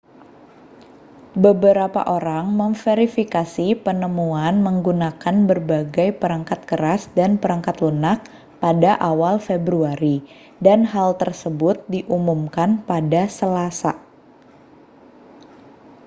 beberapa 1.45 2.01
orang 2.17 2.45
memverifikasi 2.61 3.67
penemuan 3.85 4.53
menggunakan 4.67 5.35
berbagai 5.49 6.09
perangkat 6.21 6.59
keras 6.69 7.01
dan 7.17 7.31
perangkat 7.41 7.75
lunak 7.85 8.19
pada 8.63 8.91
awal 9.09 9.35
februari 9.47 10.17
dan 10.65 10.79
hal 10.93 11.09
tersebut 11.21 11.75
diumumkan 11.93 12.69
pada 12.89 13.23
selasa 13.37 13.93